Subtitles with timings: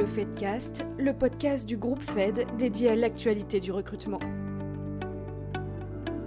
[0.00, 4.18] Le Fedcast, le podcast du groupe Fed dédié à l'actualité du recrutement.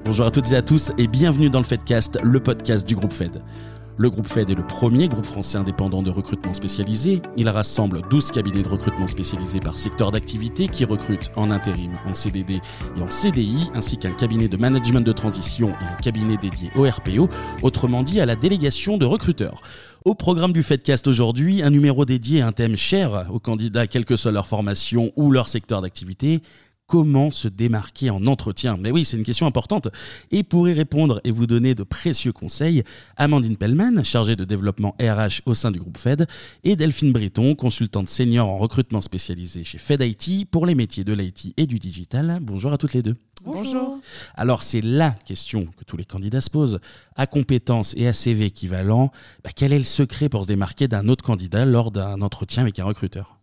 [0.06, 3.12] Bonjour à toutes et à tous et bienvenue dans le Fedcast, le podcast du groupe
[3.12, 3.42] Fed.
[3.98, 7.22] Le groupe Fed est le premier groupe français indépendant de recrutement spécialisé.
[7.36, 12.14] Il rassemble 12 cabinets de recrutement spécialisés par secteur d'activité qui recrutent en intérim, en
[12.14, 12.60] CDD
[12.98, 16.90] et en CDI, ainsi qu'un cabinet de management de transition et un cabinet dédié au
[16.90, 17.30] RPO,
[17.62, 19.62] autrement dit à la délégation de recruteurs.
[20.06, 24.04] Au programme du Fedcast aujourd'hui, un numéro dédié à un thème cher aux candidats, quelle
[24.04, 26.42] que soit leur formation ou leur secteur d'activité,
[26.88, 28.76] comment se démarquer en entretien?
[28.78, 29.88] Mais oui, c'est une question importante.
[30.30, 32.84] Et pour y répondre et vous donner de précieux conseils,
[33.16, 36.28] Amandine Pellman, chargée de développement RH au sein du groupe Fed,
[36.66, 41.14] et Delphine Breton, consultante senior en recrutement spécialisé chez Fed IT pour les métiers de
[41.14, 42.40] l'IT et du digital.
[42.42, 43.16] Bonjour à toutes les deux.
[43.46, 44.00] Bonjour.
[44.36, 46.80] Alors c'est la question que tous les candidats se posent.
[47.16, 49.12] À compétences et à CV équivalent,
[49.44, 52.80] bah, quel est le secret pour se démarquer d'un autre candidat lors d'un entretien avec
[52.80, 53.43] un recruteur?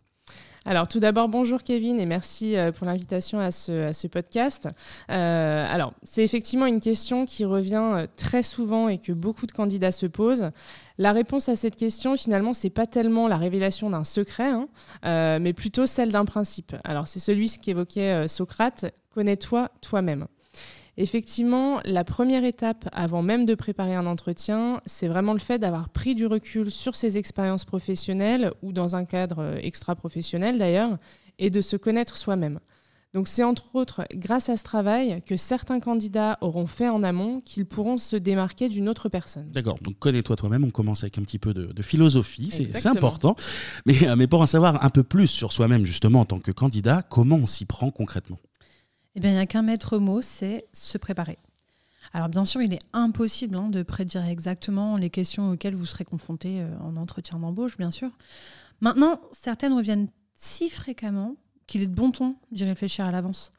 [0.63, 4.67] Alors tout d'abord, bonjour Kevin et merci euh, pour l'invitation à ce, podcast.
[5.09, 9.51] Euh, alors c'est effectivement une question qui revient euh, très souvent et que beaucoup de
[9.51, 10.51] candidats se posent.
[10.99, 15.53] La réponse à cette question, finalement, c'est pas tellement la révélation d'un secret, hein, mais
[15.53, 16.75] plutôt celle d'un principe.
[16.83, 20.27] Alors c'est celui qu'évoquait Socrate, connais-toi toi-même.
[20.97, 25.89] Effectivement, la première étape avant même de préparer un entretien, c'est vraiment le fait d'avoir
[25.89, 30.97] pris du recul sur ses expériences professionnelles ou dans un cadre euh, extra-professionnel d'ailleurs,
[31.39, 32.59] et de se connaître soi-même.
[33.13, 37.41] Donc c'est entre autres grâce à ce travail que certains candidats auront fait en amont
[37.41, 39.49] qu'ils pourront se démarquer d'une autre personne.
[39.51, 43.35] D'accord, donc connais-toi toi-même, on commence avec un petit peu de, philosophie, c'est important.
[43.85, 46.51] Mais, euh, mais pour en savoir un peu plus sur soi-même justement en tant que
[46.51, 48.39] candidat, comment on s'y prend concrètement?
[49.15, 51.37] Eh bien, il n'y a qu'un maître mot, c'est se préparer.
[52.13, 56.03] Alors bien sûr, il est impossible hein, de prédire exactement les questions auxquelles vous serez
[56.03, 58.09] confronté euh, en entretien d'embauche, bien sûr.
[58.81, 61.35] Maintenant, certaines reviennent si fréquemment
[61.67, 63.51] qu'il est de bon ton d'y réfléchir à l'avance.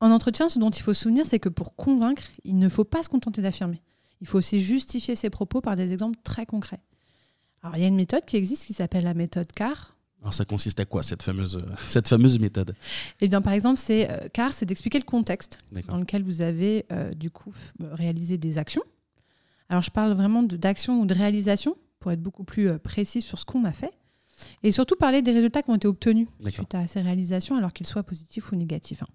[0.00, 2.84] En entretien, ce dont il faut se souvenir, c'est que pour convaincre, il ne faut
[2.84, 3.82] pas se contenter d'affirmer.
[4.20, 6.80] Il faut aussi justifier ses propos par des exemples très concrets.
[7.62, 10.44] Alors, il y a une méthode qui existe qui s'appelle la méthode CAR, alors ça
[10.44, 12.74] consiste à quoi cette fameuse, cette fameuse méthode?
[13.20, 15.58] Eh bien par exemple, c'est euh, car c'est d'expliquer le contexte
[15.88, 18.82] dans lequel vous avez euh, du coup réalisé des actions.
[19.68, 23.38] Alors je parle vraiment d'action ou de réalisation pour être beaucoup plus euh, précis sur
[23.38, 23.92] ce qu'on a fait.
[24.62, 27.86] Et surtout parler des résultats qui ont été obtenus suite à ces réalisations, alors qu'ils
[27.86, 29.02] soient positifs ou négatifs.
[29.02, 29.08] Hein.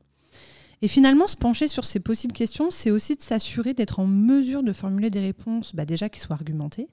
[0.82, 4.64] Et finalement, se pencher sur ces possibles questions, c'est aussi de s'assurer d'être en mesure
[4.64, 6.90] de formuler des réponses bah, déjà qui soient argumentées,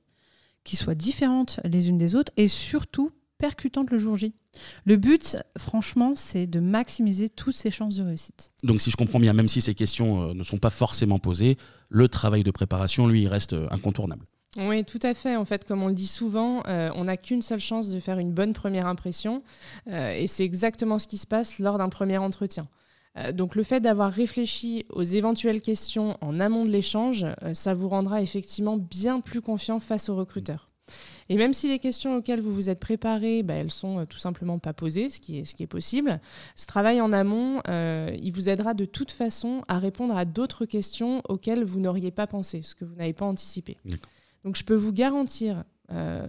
[0.62, 3.10] qui soient différentes les unes des autres, et surtout
[3.40, 4.34] percutante le jour J.
[4.84, 8.52] Le but, franchement, c'est de maximiser toutes ses chances de réussite.
[8.62, 11.56] Donc si je comprends bien, même si ces questions euh, ne sont pas forcément posées,
[11.88, 14.26] le travail de préparation, lui, reste euh, incontournable.
[14.58, 15.36] Oui, tout à fait.
[15.36, 18.18] En fait, comme on le dit souvent, euh, on n'a qu'une seule chance de faire
[18.18, 19.42] une bonne première impression.
[19.86, 22.66] et c'est exactement ce qui se passe lors d'un premier entretien.
[23.32, 28.22] donc le fait d'avoir réfléchi aux éventuelles questions en amont de l'échange, ça vous rendra
[28.22, 30.69] effectivement bien plus confiant face au recruteur.
[31.28, 34.18] Et même si les questions auxquelles vous vous êtes préparé, bah, elles sont euh, tout
[34.18, 36.20] simplement pas posées, ce qui est, ce qui est possible,
[36.56, 40.64] ce travail en amont, euh, il vous aidera de toute façon à répondre à d'autres
[40.64, 43.76] questions auxquelles vous n'auriez pas pensé, ce que vous n'avez pas anticipé.
[44.44, 46.26] Donc je peux vous garantir euh,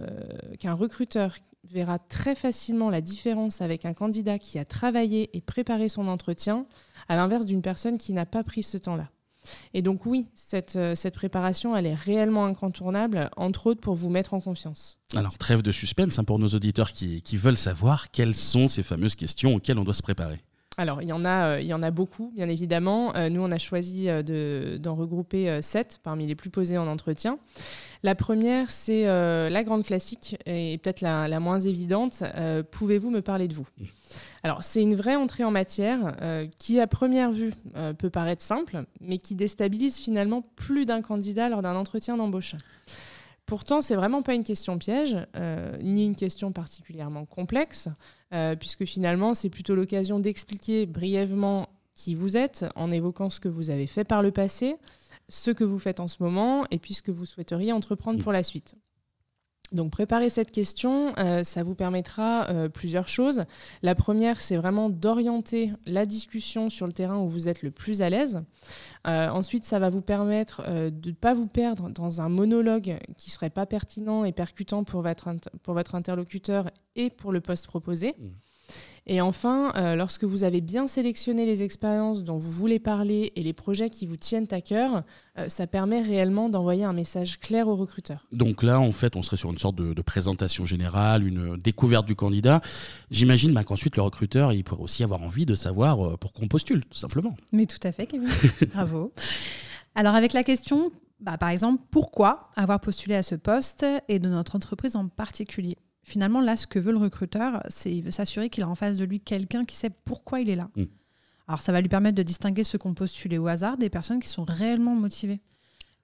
[0.58, 5.88] qu'un recruteur verra très facilement la différence avec un candidat qui a travaillé et préparé
[5.88, 6.66] son entretien,
[7.08, 9.08] à l'inverse d'une personne qui n'a pas pris ce temps-là.
[9.74, 14.10] Et donc oui, cette, euh, cette, préparation, elle est réellement incontournable, entre autres pour vous
[14.10, 14.98] mettre en confiance.
[15.14, 18.82] Alors trêve de suspense hein, pour nos auditeurs qui, qui, veulent savoir quelles sont ces
[18.82, 20.40] fameuses questions auxquelles on doit se préparer.
[20.78, 23.14] Alors, il y, en a, euh, il y en a beaucoup, bien évidemment.
[23.14, 27.38] Euh, nous, on a choisi d'en regrouper sept parmi les plus posées en entretien.
[28.02, 32.22] La première, c'est la grande classique et peut-être la, la, moins évidente.
[32.70, 33.66] Pouvez-vous me parler de vous?
[33.78, 33.84] Mmh.
[34.44, 38.42] Alors, c'est une vraie entrée en matière euh, qui, à première vue, euh, peut paraître
[38.42, 42.56] simple, mais qui déstabilise finalement plus d'un candidat lors d'un entretien d'embauche.
[43.46, 47.88] Pourtant, c'est vraiment pas une question piège, euh, ni une question particulièrement complexe,
[48.58, 53.68] puisque finalement, c'est plutôt l'occasion d'expliquer brièvement qui vous êtes en évoquant ce que vous
[53.68, 54.76] avez fait par le passé,
[55.28, 58.32] ce que vous faites en ce moment, et puis ce que vous souhaiteriez entreprendre pour
[58.32, 58.74] la suite.
[59.72, 63.40] Donc préparer cette question, euh, ça vous permettra euh, plusieurs choses.
[63.82, 68.02] La première, c'est vraiment d'orienter la discussion sur le terrain où vous êtes le plus
[68.02, 68.42] à l'aise.
[69.06, 73.30] Euh, ensuite, ça va vous permettre de ne pas vous perdre dans un monologue qui
[73.30, 78.14] ne serait pas pertinent et percutant pour votre, interlocuteur et pour le poste proposé.
[78.18, 78.28] Mmh.
[79.06, 83.42] Et enfin, euh, lorsque vous avez bien sélectionné les expériences dont vous voulez parler et
[83.42, 85.02] les projets qui vous tiennent à cœur,
[85.38, 88.28] euh, ça permet réellement d'envoyer un message clair au recruteur.
[88.30, 92.14] Donc là, en fait, on serait sur une sorte de, présentation générale, une découverte du
[92.14, 92.60] candidat.
[93.10, 96.46] J'imagine bah, qu'ensuite, le recruteur, il pourrait aussi avoir envie de savoir euh, pour qu'on
[96.46, 97.34] postule, tout simplement.
[97.50, 98.28] Mais tout à fait, Kevin.
[98.72, 99.12] Bravo.
[99.94, 104.28] Alors avec la question, bah, par exemple, pourquoi avoir postulé à ce poste et de
[104.28, 105.76] notre entreprise en particulier?
[106.02, 108.96] Finalement, là, ce que veut le recruteur, c'est il veut s'assurer qu'il a en face
[108.96, 110.68] de lui quelqu'un qui sait pourquoi il est là.
[110.76, 110.84] Mm.
[111.48, 114.28] Alors, ça va lui permettre de distinguer ceux qu'on postulé au hasard des personnes qui
[114.28, 115.40] sont réellement motivées.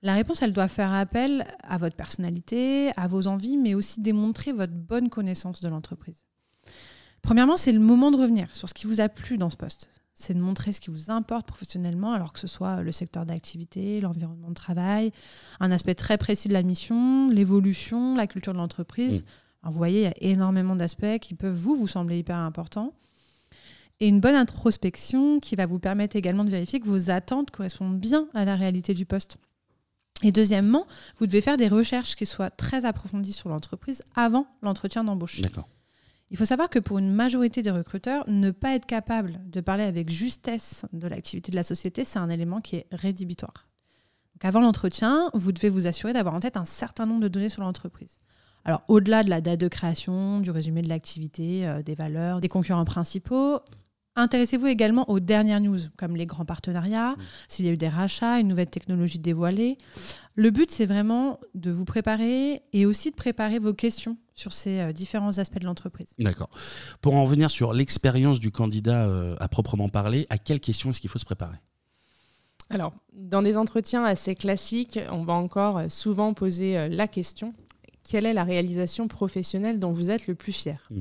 [0.03, 4.53] La réponse, elle doit faire appel à votre personnalité, à vos envies, mais aussi démontrer
[4.53, 6.25] votre bonne connaissance de l'entreprise.
[7.23, 9.91] Premièrement, c'est le moment de revenir sur ce qui vous a plu dans ce poste.
[10.15, 14.01] C'est de montrer ce qui vous importe professionnellement, alors que ce soit le secteur d'activité,
[14.01, 15.13] l'environnement de travail,
[15.61, 19.25] un aspect très précis de la mission, l'évolution, la culture de l'entreprise.
[19.65, 22.93] Vous voyez, il y a énormément d'aspects qui peuvent vous, vous sembler hyper importants.
[24.01, 27.99] Et une bonne introspection qui va vous permettre également de vérifier que vos attentes correspondent
[27.99, 29.39] bien à la réalité du poste.
[30.23, 30.87] Et deuxièmement,
[31.19, 35.41] vous devez faire des recherches qui soient très approfondies sur l'entreprise avant l'entretien d'embauche.
[36.31, 39.85] Il faut savoir que pour une majorité des recruteurs, ne pas être capable de parler
[39.85, 43.67] avec justesse de l'activité de la société, c'est un élément qui est rédhibitoire.
[44.35, 47.49] Donc avant l'entretien, vous devez vous assurer d'avoir en tête un certain nombre de données
[47.49, 48.19] sur l'entreprise.
[48.69, 52.49] Alors, au-delà de la date de création, du résumé de l'activité, euh, des valeurs, des
[52.49, 53.61] concurrents principaux,
[54.15, 57.23] intéressez-vous également aux dernières news, comme les grands partenariats, mmh.
[57.49, 59.79] s'il y a eu des rachats, une nouvelle technologie dévoilée.
[60.35, 64.81] Le but, c'est vraiment de vous préparer et aussi de préparer vos questions sur ces
[64.81, 66.13] euh, différents aspects de l'entreprise.
[66.19, 66.51] D'accord.
[67.01, 71.01] Pour en revenir sur l'expérience du candidat euh, à proprement parler, à quelles questions est-ce
[71.01, 71.57] qu'il faut se préparer?
[72.69, 77.55] Alors, dans des entretiens assez classiques, on va encore souvent poser la question
[78.09, 81.01] quelle est la réalisation professionnelle dont vous êtes le plus fier mm.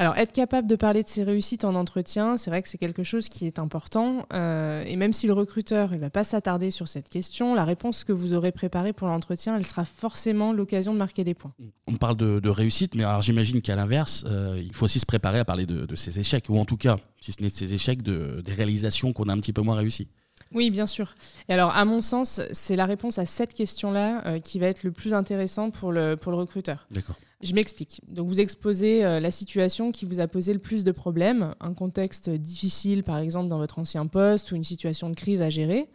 [0.00, 3.02] Alors, être capable de parler de ses réussites en entretien, c'est vrai que c'est quelque
[3.02, 4.24] chose qui est important.
[4.32, 8.04] Euh, et même si le recruteur ne va pas s'attarder sur cette question, la réponse
[8.04, 11.52] que vous aurez préparée pour l'entretien, elle sera forcément l'occasion de marquer des points.
[11.86, 15.38] On parle de, réussite, mais alors j'imagine qu'à l'inverse, euh, il faut aussi se préparer
[15.38, 18.00] à parler de, ses échecs, ou en tout cas, si ce n'est de ses échecs,
[18.00, 20.08] de, des réalisations qu'on a un petit peu moins réussies.
[20.52, 21.14] Oui, bien sûr.
[21.48, 24.82] Et alors, à mon sens, c'est la réponse à cette question-là euh, qui va être
[24.82, 26.86] le plus intéressant pour le, pour le recruteur.
[26.90, 27.16] D'accord.
[27.42, 28.00] Je m'explique.
[28.08, 31.72] Donc, vous exposez euh, la situation qui vous a posé le plus de problèmes, un
[31.72, 35.88] contexte difficile, par exemple, dans votre ancien poste ou une situation de crise à gérer.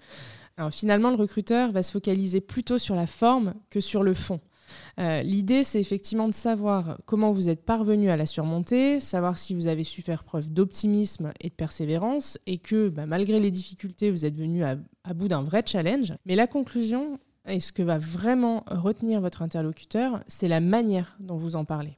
[0.57, 4.40] Alors, finalement, le recruteur va se focaliser plutôt sur la forme que sur le fond.
[5.00, 9.53] Euh, l'idée, c'est effectivement de savoir comment vous êtes parvenu à la surmonter, savoir si
[9.53, 14.12] vous avez su faire preuve d'optimisme et de persévérance, et que bah, malgré les difficultés,
[14.12, 14.75] vous êtes venu à,
[15.13, 16.13] bout d'un vrai challenge.
[16.25, 21.35] Mais la conclusion, et ce que va vraiment retenir votre interlocuteur, c'est la manière dont
[21.35, 21.97] vous en parlez.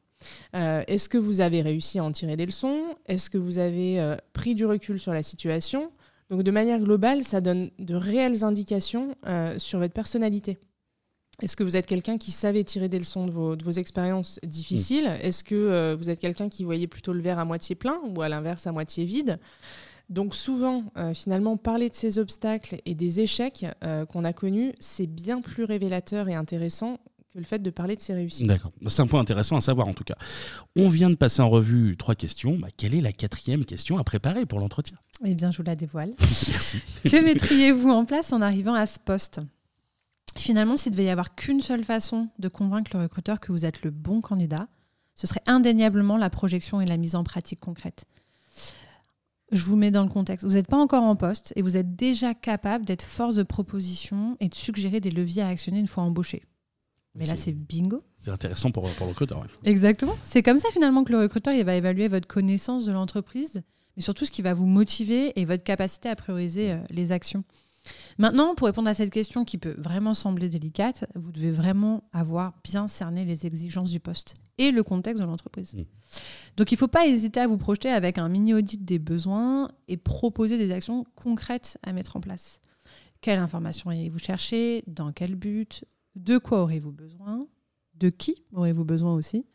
[0.56, 2.82] Euh, est-ce que vous avez réussi à en tirer des leçons?
[3.06, 5.92] Est-ce que vous avez euh, pris du recul sur la situation?
[6.30, 9.16] Donc de manière globale, ça donne de réelles indications
[9.60, 10.58] sur votre personnalité.
[11.42, 15.26] Est-ce que vous êtes quelqu'un qui savait tirer des leçons de vos, expériences difficiles mm.
[15.26, 18.22] Est-ce que euh, vous êtes quelqu'un qui voyait plutôt le verre à moitié plein ou
[18.22, 19.40] à l'inverse à moitié vide?
[20.10, 24.74] Donc souvent, euh, finalement, parler de ces obstacles et des échecs euh, qu'on a connus,
[24.80, 26.98] c'est bien plus révélateur et intéressant
[27.32, 28.48] que le fait de parler de ses réussites.
[28.48, 30.16] D'accord, c'est un point intéressant à savoir en tout cas.
[30.76, 32.58] On vient de passer en revue trois questions.
[32.58, 34.98] Bah, quelle est la quatrième question à préparer pour l'entretien?
[35.26, 36.14] Eh bien, je vous la dévoile.
[36.20, 36.78] Merci.
[37.04, 39.42] que mettriez-vous en place en arrivant à ce poste?
[40.38, 43.84] Finalement, s'il devait y avoir qu'une seule façon de convaincre le recruteur que vous êtes
[43.84, 44.68] le bon candidat,
[45.16, 48.06] ce serait indéniablement la projection et la mise en pratique concrète.
[49.52, 50.46] Je vous mets dans le contexte.
[50.46, 54.38] Vous n'êtes pas encore en poste et vous êtes déjà capable d'être force de proposition
[54.40, 56.44] et de suggérer des leviers à actionner une fois embauché.
[57.16, 58.04] Mais là, c'est bingo.
[58.16, 59.48] C'est intéressant pour, pour le recruteur.
[59.64, 60.16] Exactement.
[60.22, 63.64] C'est comme ça finalement que le recruteur il va évaluer votre connaissance de l'entreprise,
[63.96, 67.44] mais surtout ce qui va vous motiver et votre capacité à prioriser euh, les actions.
[68.18, 72.54] Maintenant, pour répondre à cette question qui peut vraiment sembler délicate, vous devez vraiment avoir
[72.64, 75.74] bien cerné les exigences du poste et le contexte de l'entreprise.
[75.74, 75.84] Mm.
[76.58, 79.98] Donc il ne faut pas hésiter à vous projeter avec un mini-audit des besoins et
[79.98, 82.60] proposer des actions concrètes à mettre en place.
[83.22, 84.84] Quelle information allez-vous chercher?
[84.88, 85.86] Dans quel but?
[86.16, 87.48] De quoi aurez-vous besoin?
[87.96, 89.46] De qui aurez-vous besoin aussi?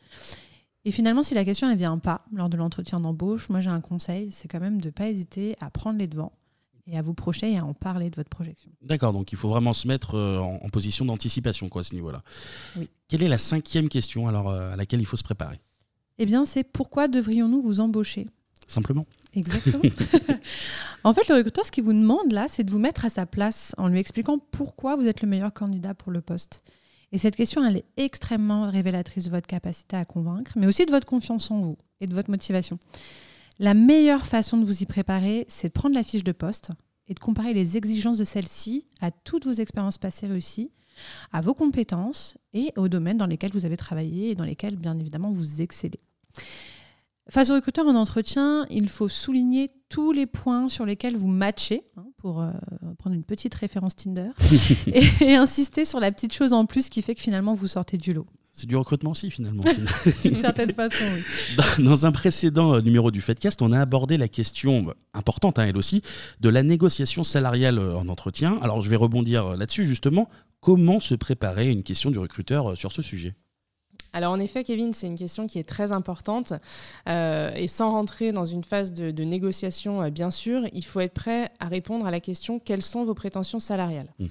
[0.85, 3.79] Et finalement, si la question ne vient pas lors de l'entretien d'embauche, moi j'ai un
[3.79, 6.33] conseil, c'est quand même de ne pas hésiter à prendre les devants
[6.87, 8.71] et à vous projeter et à en parler de votre projection.
[8.81, 12.21] D'accord, donc il faut vraiment se mettre euh, en, position d'anticipation quoi, à ce niveau-là.
[13.07, 15.59] Quelle est la cinquième question alors, euh, à laquelle il faut se préparer?
[16.19, 18.27] Eh bien, c'est pourquoi devrions-nous vous embaucher?
[18.67, 19.05] Simplement.
[19.33, 19.81] Exactement.
[21.03, 23.25] en fait, le recruteur, ce qu'il vous demande là, c'est de vous mettre à sa
[23.25, 26.61] place en lui expliquant pourquoi vous êtes le meilleur candidat pour le poste.
[27.11, 30.91] Et cette question, elle est extrêmement révélatrice de votre capacité à convaincre, mais aussi de
[30.91, 32.79] votre confiance en vous et de votre motivation.
[33.59, 36.71] La meilleure façon de vous y préparer, c'est de prendre la fiche de poste
[37.07, 40.71] et de comparer les exigences de celle-ci à toutes vos expériences passées réussies,
[41.31, 44.97] à vos compétences et aux domaines dans lesquels vous avez travaillé et dans lesquels, bien
[44.97, 45.99] évidemment, vous excellez.
[47.29, 51.85] Face au recruteur en entretien, il faut souligner tous les points sur lesquels vous matchez,
[51.95, 52.51] hein, pour euh,
[52.97, 54.31] prendre une petite référence Tinder,
[55.21, 58.11] et, insister sur la petite chose en plus qui fait que finalement vous sortez du
[58.11, 58.27] lot.
[58.55, 59.63] C'est du recrutement aussi finalement.
[60.23, 61.63] D'une certaine façon, oui.
[61.83, 65.65] Dans, un précédent euh, numéro du Fedcast, on a abordé la question euh, importante, hein,
[65.67, 66.03] elle aussi,
[66.39, 68.59] de la négociation salariale en entretien.
[68.61, 70.29] Alors je vais rebondir là-dessus justement.
[70.61, 73.35] Comment se préparer une question du recruteur sur ce sujet?
[74.13, 76.53] Alors en effet, Kevin, c'est une question qui est très importante.
[77.09, 81.13] Euh, et sans rentrer dans une phase de, négociation, euh, bien sûr, il faut être
[81.13, 84.13] prêt à répondre à la question quelles sont vos prétentions salariales?
[84.19, 84.25] Mmh.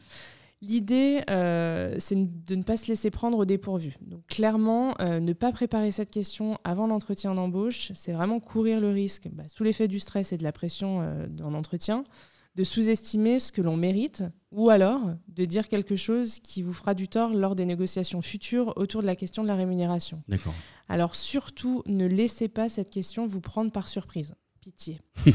[0.62, 3.97] L'idée, euh, c'est de ne pas se laisser prendre au dépourvu.
[4.00, 9.28] Donc clairement, ne pas préparer cette question avant l'entretien d'embauche, c'est vraiment courir le risque,
[9.33, 10.99] bah, sous l'effet du stress et de la pression
[11.42, 12.04] en entretien,
[12.54, 16.95] de sous-estimer ce que l'on mérite ou alors de dire quelque chose qui vous fera
[16.95, 20.23] du tort lors des négociations futures autour de la question de la rémunération.
[20.88, 25.00] Alors surtout, ne laissez pas cette question vous prendre par surprise pitié.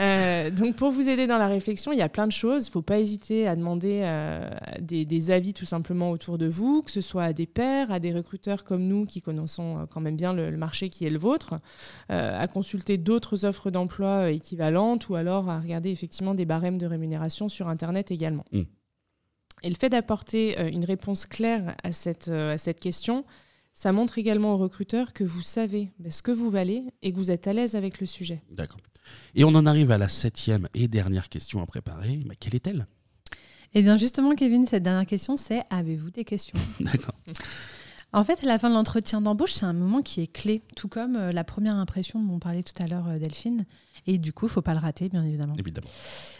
[0.00, 2.66] Euh, donc pour vous aider dans la réflexion, il y a plein de choses.
[2.66, 4.48] Il ne faut pas hésiter à demander euh,
[4.80, 8.12] des, avis tout simplement autour de vous, que ce soit à des pairs, à des
[8.12, 11.58] recruteurs comme nous qui connaissons euh, quand même bien le, marché qui est le vôtre,
[12.08, 17.48] à consulter d'autres offres d'emploi équivalentes ou alors à regarder effectivement des barèmes de rémunération
[17.48, 18.44] sur Internet également.
[18.52, 18.62] Mm.
[19.64, 23.24] Et le fait d'apporter une réponse claire à cette, à cette question,
[23.74, 27.30] ça montre également aux recruteurs que vous savez ce que vous valez et que vous
[27.30, 28.40] êtes à l'aise avec le sujet.
[28.50, 28.80] D'accord.
[29.34, 32.20] Et on en arrive à la septième et dernière question à préparer.
[32.26, 32.86] Mais quelle est-elle?
[33.74, 36.58] Eh bien justement, Kevin, cette dernière question, c'est avez-vous des questions?
[36.80, 37.14] D'accord.
[38.12, 41.16] En fait, la fin de l'entretien d'embauche, c'est un moment qui est clé, tout comme
[41.16, 43.66] euh, la première impression dont on parlait tout à l'heure, euh, Delphine.
[44.06, 45.54] Et du coup, il ne faut pas le rater, bien évidemment.
[45.58, 45.88] Évidemment.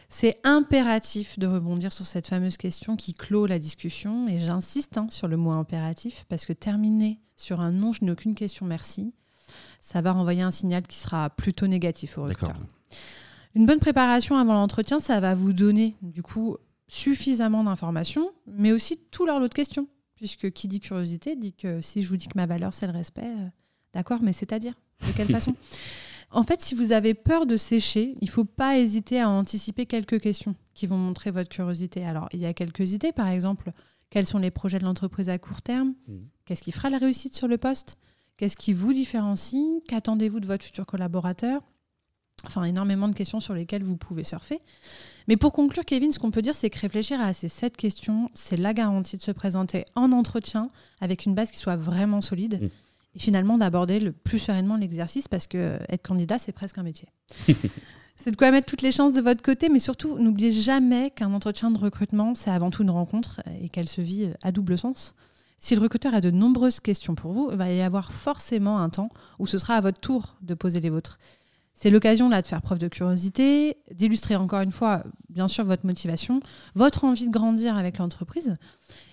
[0.09, 4.29] C'est impératif de rebondir sur cette fameuse question qui clôt la discussion.
[4.29, 8.11] Et j'insiste hein, sur le mot impératif, parce que terminer sur un non, je n'ai
[8.11, 9.13] aucune question, merci,
[9.83, 12.57] ça va renvoyer un signal qui sera plutôt négatif au recruteur.
[13.55, 16.57] Une bonne préparation avant l'entretien, ça va vous donner, du coup,
[16.89, 19.87] suffisamment d'informations, mais aussi tout leur lot de questions
[20.19, 22.93] puisque qui dit curiosité dit que si je vous dis que ma valeur c'est le
[22.93, 23.49] respect, euh,
[23.95, 24.75] d'accord, mais c'est-à-dire
[25.07, 25.55] de quelle façon?
[26.31, 29.87] En fait, si vous avez peur de sécher, il ne faut pas hésiter à anticiper
[29.87, 32.05] quelques questions qui vont montrer votre curiosité.
[32.05, 33.73] Alors, il y a quelques idées, par exemple,
[34.11, 35.95] quels sont les projets de l'entreprise à court terme?
[36.07, 36.17] Mmh.
[36.45, 37.97] Qu'est-ce qui fera la réussite sur le poste?
[38.37, 39.83] Qu'est-ce qui vous différencie?
[39.89, 41.63] Qu'attendez-vous de votre futur collaborateur?
[42.47, 44.61] Enfin, énormément de questions sur lesquelles vous pouvez surfer.
[45.27, 48.31] Mais pour conclure, Kevin, ce qu'on peut dire, c'est que réfléchir à ces sept questions,
[48.33, 52.63] c'est la garantie de se présenter en entretien avec une base qui soit vraiment solide.
[52.63, 52.69] Mm.
[53.17, 57.09] Et finalement, d'aborder le plus sereinement l'exercice parce que être candidat, c'est presque un métier.
[58.17, 61.33] c'est de quoi mettre toutes les chances de votre côté, mais surtout, n'oubliez jamais qu'un
[61.33, 65.15] entretien de recrutement, c'est avant tout une rencontre et qu'elle se vit à double sens.
[65.59, 68.91] Si le recruteur a de nombreuses questions pour vous, il va y avoir forcément un
[68.91, 69.09] temps
[69.41, 71.19] où ce sera à votre tour de poser les vôtres.
[71.81, 75.87] C'est l'occasion là de faire preuve de curiosité, d'illustrer encore une fois, bien sûr, votre
[75.87, 76.41] motivation,
[76.75, 78.57] votre envie de grandir avec l'entreprise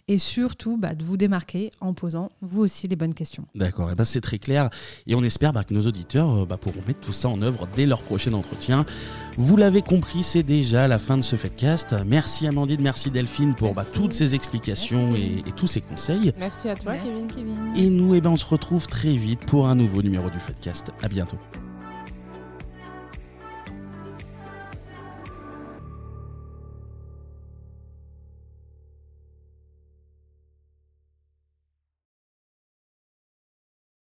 [0.08, 3.46] et surtout bah, de vous démarquer en posant vous aussi les bonnes questions.
[3.54, 4.72] D'accord, et ben c'est très clair
[5.06, 7.68] et on espère bah, que nos auditeurs euh, bah, pourront mettre tout ça en œuvre
[7.76, 8.84] dès leur prochain entretien.
[9.38, 11.96] Vous l'avez compris, c'est déjà la fin de ce Fedcast.
[12.04, 16.34] Merci Amandine, merci Delphine pour toutes ces explications et, tous ces conseils.
[16.40, 17.28] Merci à toi Kevin.
[17.28, 17.74] Kevin.
[17.76, 20.40] Et nous, et eh ben, on se retrouve très vite pour un nouveau numéro du
[20.40, 20.94] Fedcast.
[21.04, 21.38] À bientôt.